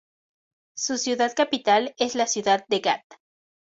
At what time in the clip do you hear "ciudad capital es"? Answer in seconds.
0.97-2.15